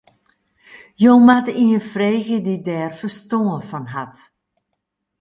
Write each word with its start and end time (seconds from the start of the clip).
Jo 1.03 1.11
moatte 1.25 1.51
ien 1.63 1.83
freegje 1.91 2.37
dy't 2.45 2.63
dêr 2.67 2.91
ferstân 2.99 3.47
fan 3.69 3.85
hat. 3.93 4.15